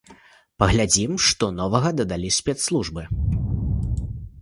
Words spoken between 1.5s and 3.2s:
новага дадалі спецслужбы.